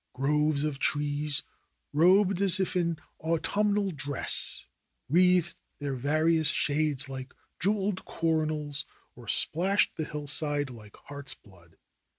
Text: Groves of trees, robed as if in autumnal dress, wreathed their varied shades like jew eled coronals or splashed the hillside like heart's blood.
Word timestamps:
Groves 0.13 0.63
of 0.63 0.79
trees, 0.79 1.43
robed 1.93 2.41
as 2.41 2.59
if 2.59 2.75
in 2.75 2.97
autumnal 3.19 3.91
dress, 3.91 4.65
wreathed 5.07 5.53
their 5.77 5.93
varied 5.93 6.47
shades 6.47 7.07
like 7.07 7.35
jew 7.59 7.75
eled 7.75 8.03
coronals 8.03 8.83
or 9.15 9.27
splashed 9.27 9.95
the 9.95 10.05
hillside 10.05 10.71
like 10.71 10.95
heart's 10.97 11.35
blood. 11.35 11.77